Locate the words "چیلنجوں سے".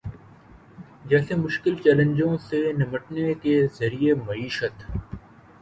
1.83-2.61